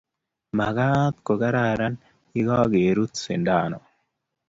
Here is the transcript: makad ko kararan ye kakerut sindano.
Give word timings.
makad 0.57 1.13
ko 1.25 1.33
kararan 1.41 1.95
ye 2.35 2.41
kakerut 2.49 3.13
sindano. 3.23 3.77